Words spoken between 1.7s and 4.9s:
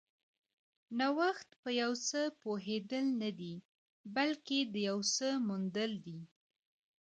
یو څه پوهېدل نه دي، بلکې د